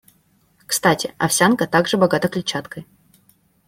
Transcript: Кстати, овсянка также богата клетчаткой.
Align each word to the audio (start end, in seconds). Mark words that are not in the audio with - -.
Кстати, 0.65 1.13
овсянка 1.19 1.67
также 1.67 1.95
богата 1.97 2.27
клетчаткой. 2.27 2.87